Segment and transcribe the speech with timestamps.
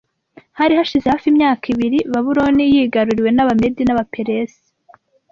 [0.59, 4.61] HARI hashize hafi imyaka ibiri Babuloni yigaruriwe n’Abamedi n’Abaperesi